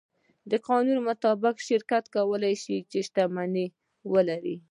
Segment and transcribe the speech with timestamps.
[0.51, 3.67] د قانون مطابق شرکت کولی شي، چې شتمنۍ
[4.13, 4.55] ولري.